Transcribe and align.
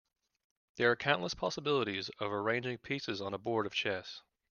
There 0.77 0.89
are 0.89 0.95
countless 0.95 1.35
possibilities 1.35 2.09
of 2.17 2.33
arranging 2.33 2.79
pieces 2.79 3.21
on 3.21 3.35
a 3.35 3.37
board 3.37 3.67
of 3.67 3.73
chess. 3.75 4.23